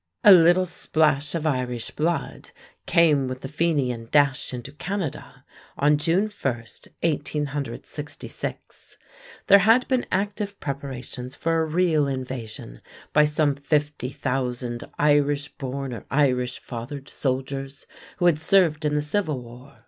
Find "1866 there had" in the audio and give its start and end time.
6.43-9.87